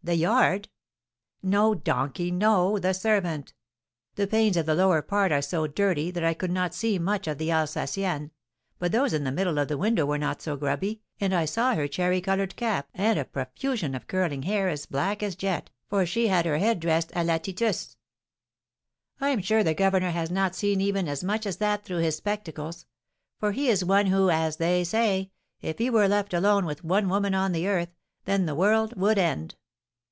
The 0.00 0.14
yard?" 0.14 0.70
"No, 1.42 1.74
donkey, 1.74 2.30
no, 2.30 2.78
the 2.78 2.94
servant! 2.94 3.52
The 4.14 4.26
panes 4.26 4.56
of 4.56 4.64
the 4.64 4.74
lower 4.76 5.02
part 5.02 5.32
are 5.32 5.42
so 5.42 5.66
dirty 5.66 6.10
that 6.12 6.24
I 6.24 6.32
could 6.32 6.52
not 6.52 6.72
see 6.72 6.98
much 6.98 7.26
of 7.26 7.36
the 7.36 7.50
Alsacienne; 7.50 8.30
but 8.78 8.90
those 8.90 9.12
in 9.12 9.24
the 9.24 9.32
middle 9.32 9.58
of 9.58 9.68
the 9.68 9.76
window 9.76 10.06
were 10.06 10.16
not 10.16 10.40
so 10.40 10.56
grubby, 10.56 11.02
and 11.20 11.34
I 11.34 11.44
saw 11.44 11.74
her 11.74 11.86
cherry 11.86 12.22
coloured 12.22 12.56
cap 12.56 12.88
and 12.94 13.18
a 13.18 13.24
profusion 13.26 13.94
of 13.94 14.06
curling 14.06 14.44
hair 14.44 14.70
as 14.70 14.86
black 14.86 15.22
as 15.22 15.36
jet, 15.36 15.68
for 15.90 16.06
she 16.06 16.28
had 16.28 16.46
her 16.46 16.56
head 16.56 16.80
dressed 16.80 17.10
à 17.10 17.22
la 17.26 17.36
Titus." 17.36 17.96
"I'm 19.20 19.42
sure 19.42 19.62
the 19.62 19.74
governor 19.74 20.10
has 20.12 20.30
not 20.30 20.54
seen 20.54 20.80
even 20.80 21.06
as 21.06 21.22
much 21.22 21.44
as 21.44 21.58
that 21.58 21.84
through 21.84 21.98
his 21.98 22.16
spectacles; 22.16 22.86
for 23.40 23.52
he 23.52 23.68
is 23.68 23.84
one 23.84 24.06
who, 24.06 24.30
as 24.30 24.56
they 24.56 24.84
say, 24.84 25.32
if 25.60 25.76
he 25.76 25.90
were 25.90 26.08
left 26.08 26.32
alone 26.32 26.64
with 26.64 26.82
one 26.82 27.10
woman 27.10 27.34
on 27.34 27.52
the 27.52 27.68
earth, 27.68 27.90
then 28.24 28.46
the 28.46 28.54
world 28.54 28.96
would 28.96 29.18
end." 29.18 29.56